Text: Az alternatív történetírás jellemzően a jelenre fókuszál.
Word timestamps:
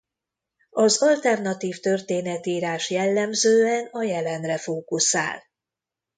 Az 0.69 1.01
alternatív 1.03 1.79
történetírás 1.79 2.89
jellemzően 2.89 3.85
a 3.91 4.01
jelenre 4.03 4.57
fókuszál. 4.57 5.43